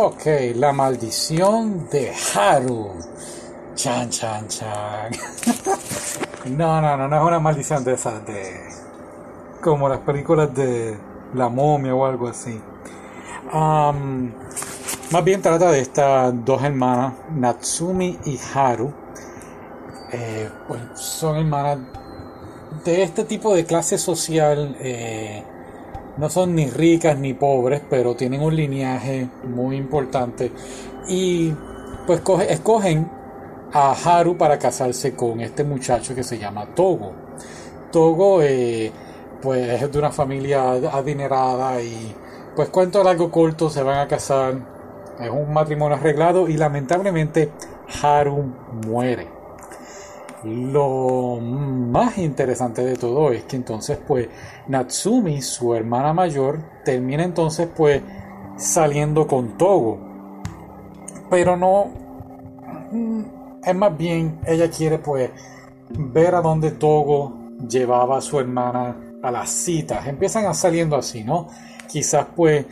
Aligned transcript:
Ok, 0.00 0.26
la 0.54 0.72
maldición 0.72 1.88
de 1.90 2.12
Haru. 2.32 2.92
Chan, 3.74 4.08
chan, 4.10 4.46
chan. 4.46 5.10
no, 6.56 6.80
no, 6.80 6.96
no, 6.96 7.08
no 7.08 7.16
es 7.16 7.22
una 7.22 7.40
maldición 7.40 7.82
de 7.82 7.94
esas 7.94 8.24
de. 8.24 8.60
como 9.60 9.88
las 9.88 9.98
películas 9.98 10.54
de 10.54 10.96
La 11.34 11.48
momia 11.48 11.96
o 11.96 12.06
algo 12.06 12.28
así. 12.28 12.60
Más 13.52 15.24
bien 15.24 15.42
trata 15.42 15.72
de 15.72 15.80
estas 15.80 16.44
dos 16.44 16.62
hermanas, 16.62 17.14
Natsumi 17.34 18.20
y 18.24 18.38
Haru. 18.54 18.92
Eh, 20.12 20.48
pues 20.68 20.80
son 20.94 21.38
hermanas 21.38 21.78
de 22.84 23.02
este 23.02 23.24
tipo 23.24 23.52
de 23.52 23.64
clase 23.64 23.98
social. 23.98 24.76
Eh, 24.78 25.42
no 26.18 26.28
son 26.28 26.54
ni 26.54 26.68
ricas 26.68 27.18
ni 27.18 27.34
pobres, 27.34 27.80
pero 27.88 28.16
tienen 28.16 28.40
un 28.42 28.54
lineaje 28.54 29.28
muy 29.44 29.76
importante. 29.76 30.52
Y 31.08 31.54
pues 32.06 32.22
escogen 32.48 33.10
a 33.72 33.92
Haru 33.92 34.36
para 34.36 34.58
casarse 34.58 35.14
con 35.14 35.40
este 35.40 35.62
muchacho 35.62 36.14
que 36.14 36.24
se 36.24 36.38
llama 36.38 36.66
Togo. 36.74 37.12
Togo 37.92 38.42
eh, 38.42 38.90
pues 39.40 39.82
es 39.82 39.92
de 39.92 39.98
una 39.98 40.10
familia 40.10 40.72
adinerada 40.92 41.80
y 41.80 42.14
pues 42.56 42.68
cuento 42.70 43.04
largo 43.04 43.30
corto 43.30 43.70
se 43.70 43.82
van 43.82 43.98
a 43.98 44.08
casar. 44.08 44.54
Es 45.20 45.30
un 45.30 45.52
matrimonio 45.52 45.96
arreglado 45.96 46.48
y 46.48 46.56
lamentablemente 46.56 47.50
Haru 48.02 48.52
muere. 48.86 49.37
Lo 50.44 51.40
más 51.40 52.16
interesante 52.18 52.84
de 52.84 52.96
todo 52.96 53.32
es 53.32 53.44
que 53.44 53.56
entonces 53.56 53.98
pues 54.06 54.28
Natsumi, 54.68 55.42
su 55.42 55.74
hermana 55.74 56.12
mayor, 56.12 56.62
termina 56.84 57.24
entonces 57.24 57.68
pues 57.76 58.02
saliendo 58.56 59.26
con 59.26 59.58
Togo. 59.58 59.98
Pero 61.28 61.56
no... 61.56 61.86
Mm, 62.92 63.22
es 63.64 63.74
más 63.74 63.98
bien, 63.98 64.38
ella 64.46 64.70
quiere 64.70 64.98
pues 64.98 65.30
ver 65.90 66.34
a 66.34 66.40
dónde 66.40 66.70
Togo 66.70 67.36
llevaba 67.68 68.18
a 68.18 68.20
su 68.20 68.38
hermana 68.38 68.96
a 69.22 69.30
las 69.30 69.50
citas. 69.50 70.06
Empiezan 70.06 70.46
a 70.46 70.54
saliendo 70.54 70.96
así, 70.96 71.24
¿no? 71.24 71.48
Quizás 71.88 72.26
pues 72.36 72.66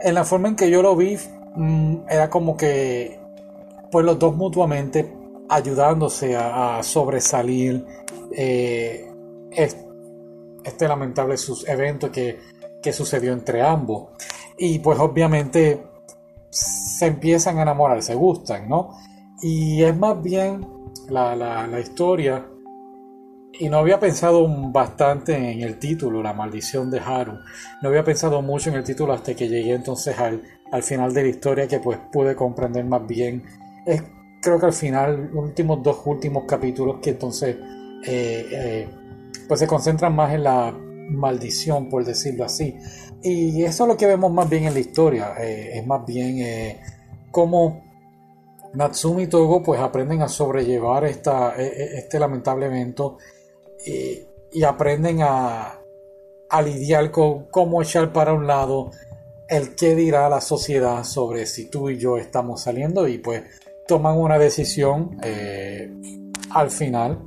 en 0.00 0.14
la 0.14 0.24
forma 0.24 0.48
en 0.48 0.56
que 0.56 0.70
yo 0.70 0.82
lo 0.82 0.96
vi 0.96 1.16
mm, 1.54 1.98
era 2.08 2.28
como 2.28 2.56
que 2.56 3.20
pues 3.92 4.04
los 4.04 4.18
dos 4.18 4.34
mutuamente 4.34 5.10
ayudándose 5.48 6.36
a, 6.36 6.82
sobresalir 6.82 7.84
eh, 8.32 9.10
este, 9.50 10.88
lamentable 10.88 11.36
evento 11.66 12.10
que, 12.10 12.38
que 12.82 12.92
sucedió 12.92 13.32
entre 13.32 13.62
ambos. 13.62 14.08
Y 14.58 14.78
pues 14.78 14.98
obviamente 14.98 15.82
se 16.50 17.06
empiezan 17.06 17.58
a 17.58 17.62
enamorar, 17.62 18.02
se 18.02 18.14
gustan, 18.14 18.68
¿no? 18.68 18.98
Y 19.42 19.82
es 19.82 19.96
más 19.96 20.22
bien 20.22 20.66
la, 21.10 21.36
la, 21.36 21.80
historia, 21.80 22.46
y 23.52 23.68
no 23.68 23.78
había 23.78 24.00
pensado 24.00 24.46
bastante 24.70 25.34
en 25.34 25.60
el 25.60 25.78
título, 25.78 26.22
La 26.22 26.32
maldición 26.32 26.90
de 26.90 27.00
Haru, 27.00 27.38
no 27.82 27.88
había 27.88 28.02
pensado 28.02 28.40
mucho 28.40 28.70
en 28.70 28.76
el 28.76 28.84
título 28.84 29.12
hasta 29.12 29.34
que 29.34 29.48
llegué 29.48 29.74
entonces 29.74 30.18
al, 30.18 30.42
al 30.72 30.82
final 30.82 31.12
de 31.12 31.22
la 31.22 31.28
historia 31.28 31.68
que 31.68 31.80
pues 31.80 31.98
pude 32.10 32.34
comprender 32.34 32.84
más 32.84 33.06
bien. 33.06 33.44
Creo 34.46 34.60
que 34.60 34.66
al 34.66 34.72
final, 34.72 35.30
últimos 35.34 35.82
dos 35.82 36.02
últimos 36.04 36.44
capítulos 36.44 37.00
que 37.02 37.10
entonces 37.10 37.56
eh, 38.06 38.46
eh, 38.52 38.88
pues 39.48 39.58
se 39.58 39.66
concentran 39.66 40.14
más 40.14 40.32
en 40.34 40.44
la 40.44 40.70
maldición, 40.70 41.88
por 41.88 42.04
decirlo 42.04 42.44
así. 42.44 42.76
Y 43.24 43.64
eso 43.64 43.82
es 43.82 43.88
lo 43.88 43.96
que 43.96 44.06
vemos 44.06 44.32
más 44.32 44.48
bien 44.48 44.62
en 44.62 44.74
la 44.74 44.78
historia, 44.78 45.34
eh, 45.40 45.78
es 45.78 45.86
más 45.86 46.06
bien 46.06 46.78
cómo 47.32 47.82
Natsumi 48.74 49.24
y 49.24 49.26
Togo 49.26 49.64
pues 49.64 49.80
aprenden 49.80 50.22
a 50.22 50.28
sobrellevar 50.28 51.06
esta, 51.06 51.56
este 51.56 52.20
lamentable 52.20 52.66
evento 52.66 53.18
y 53.84 54.62
aprenden 54.62 55.22
a, 55.22 55.80
a 56.50 56.62
lidiar 56.62 57.10
con 57.10 57.46
cómo 57.46 57.82
echar 57.82 58.12
para 58.12 58.32
un 58.32 58.46
lado 58.46 58.92
el 59.48 59.74
qué 59.74 59.96
dirá 59.96 60.28
la 60.28 60.40
sociedad 60.40 61.02
sobre 61.02 61.46
si 61.46 61.68
tú 61.68 61.90
y 61.90 61.98
yo 61.98 62.16
estamos 62.16 62.62
saliendo 62.62 63.08
y 63.08 63.18
pues 63.18 63.42
toman 63.86 64.18
una 64.18 64.38
decisión 64.38 65.16
eh, 65.22 65.94
al 66.50 66.70
final 66.70 67.18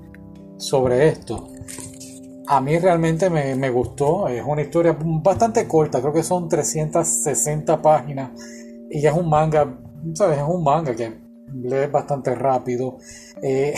sobre 0.57 1.07
esto. 1.07 1.47
A 2.47 2.61
mí 2.61 2.77
realmente 2.79 3.29
me, 3.29 3.69
gustó, 3.69 4.27
es 4.27 4.43
una 4.45 4.63
historia 4.63 4.97
bastante 4.99 5.67
corta, 5.67 6.01
creo 6.01 6.13
que 6.13 6.23
son 6.23 6.49
360 6.49 7.79
páginas 7.81 8.31
y 8.89 9.05
es 9.05 9.13
un 9.13 9.29
manga, 9.29 9.79
¿sabes? 10.15 10.39
Es 10.39 10.43
un 10.47 10.63
manga 10.63 10.95
que 10.95 11.13
lees 11.53 11.91
bastante 11.91 12.33
rápido. 12.33 12.97
Eh, 13.43 13.75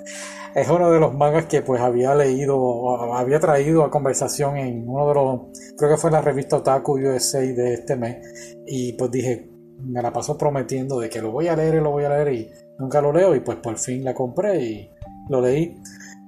es 0.54 0.68
uno 0.70 0.90
de 0.90 0.98
los 0.98 1.14
mangas 1.14 1.44
que 1.44 1.60
pues 1.60 1.82
había 1.82 2.14
leído, 2.14 3.12
había 3.12 3.38
traído 3.38 3.84
a 3.84 3.90
conversación 3.90 4.56
en 4.56 4.88
uno 4.88 5.08
de 5.08 5.14
los, 5.14 5.40
creo 5.76 5.90
que 5.90 5.98
fue 5.98 6.10
la 6.10 6.22
revista 6.22 6.56
Otaku 6.56 6.98
USA 6.98 7.40
de 7.40 7.74
este 7.74 7.96
mes 7.96 8.56
y 8.66 8.94
pues 8.94 9.10
dije, 9.10 9.55
me 9.78 10.02
la 10.02 10.12
paso 10.12 10.36
prometiendo 10.36 11.00
de 11.00 11.08
que 11.08 11.20
lo 11.20 11.30
voy 11.30 11.48
a 11.48 11.56
leer 11.56 11.76
y 11.76 11.80
lo 11.80 11.90
voy 11.90 12.04
a 12.04 12.10
leer 12.10 12.32
y 12.32 12.50
nunca 12.78 13.00
lo 13.00 13.12
leo 13.12 13.34
y 13.34 13.40
pues 13.40 13.58
por 13.58 13.78
fin 13.78 14.04
la 14.04 14.14
compré 14.14 14.62
y 14.62 14.90
lo 15.28 15.40
leí. 15.40 15.80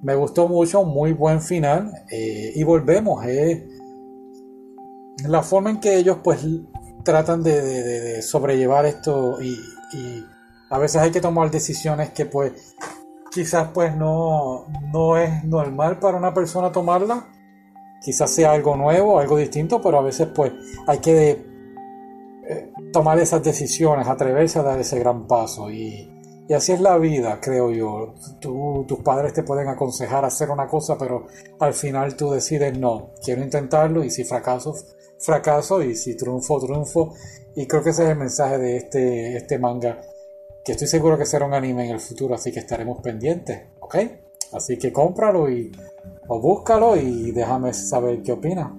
Me 0.03 0.15
gustó 0.15 0.47
mucho, 0.49 0.85
muy 0.85 1.13
buen 1.13 1.41
final 1.41 1.93
eh, 2.11 2.53
y 2.55 2.63
volvemos, 2.63 3.25
eh, 3.27 3.67
la 5.27 5.43
forma 5.43 5.71
en 5.71 5.81
que 5.81 5.97
ellos 5.97 6.19
pues 6.23 6.47
tratan 7.05 7.43
de, 7.43 8.23
sobrellevar 8.23 8.87
esto 8.87 9.39
y, 9.43 9.57
a 10.71 10.79
veces 10.79 11.01
hay 11.01 11.11
que 11.11 11.23
tomar 11.23 11.51
decisiones 11.51 12.11
que 12.11 12.27
pues 12.27 12.53
quizás 13.31 13.71
pues 13.73 13.97
no, 13.97 14.67
no 14.93 15.17
es 15.17 15.43
normal 15.45 15.99
para 15.99 16.19
una 16.19 16.35
persona 16.35 16.71
tomarla, 16.71 17.27
quizás 18.03 18.31
sea 18.31 18.53
algo 18.53 18.77
nuevo, 18.77 19.19
algo 19.19 19.39
distinto, 19.39 19.81
pero 19.81 19.99
a 19.99 20.03
veces 20.03 20.29
pues 20.35 20.53
hay 20.87 20.99
que 20.99 21.48
tomar 22.93 23.19
esas 23.19 23.43
decisiones, 23.43 24.07
atreverse 24.07 24.59
a 24.59 24.63
dar 24.63 24.81
ese 24.81 24.99
gran 24.99 25.27
paso. 25.27 25.71
Y, 25.71 26.11
así 26.55 26.73
es 26.73 26.81
la 26.81 26.97
vida, 26.99 27.39
creo 27.41 27.71
yo. 27.71 28.15
tus 28.41 28.99
padres 29.01 29.33
te 29.33 29.43
pueden 29.43 29.69
aconsejar 29.69 30.25
hacer 30.25 30.51
una 30.51 30.67
cosa, 30.67 30.97
pero 30.99 31.27
al 31.61 31.75
final 31.75 32.17
tú 32.17 32.31
decides 32.31 32.79
no, 32.79 33.11
quiero 33.23 33.43
intentarlo 33.43 34.03
y 34.03 34.11
si 34.11 34.25
fracaso, 34.25 34.75
fracaso 35.19 35.83
y 35.83 35.95
si 35.95 36.17
triunfo, 36.17 36.61
triunfo. 36.61 37.15
Y 37.55 37.67
creo 37.67 37.83
que 37.83 37.91
ese 37.91 38.05
es 38.05 38.11
el 38.11 38.19
mensaje 38.19 38.59
de 38.59 38.77
este, 38.77 39.37
este 39.37 39.59
manga, 39.59 40.01
que 40.65 40.73
estoy 40.73 40.87
seguro 40.87 41.19
que 41.19 41.27
será 41.27 41.45
un 41.45 41.55
anime 41.55 41.87
en 41.87 41.93
el 41.93 42.01
futuro, 42.01 42.35
así 42.35 42.53
que 42.53 42.61
estaremos 42.61 43.01
pendientes, 43.03 43.69
¿ok? 43.81 43.97
Así 44.53 44.79
que 44.79 44.93
cómpralo 44.93 45.51
y 45.51 45.73
o 46.29 46.41
búscalo 46.41 46.97
y 46.97 47.33
déjame 47.33 47.73
saber 47.73 48.23
qué 48.23 48.33
opinas. 48.33 48.71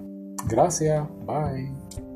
Gracias, 0.48 1.06
bye. 1.26 2.09